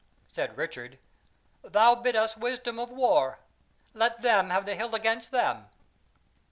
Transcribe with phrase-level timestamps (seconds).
[0.27, 0.97] Said Richard:
[1.63, 3.37] "Thou biddest us wisdom of war;
[3.93, 5.67] let them have the hill against them."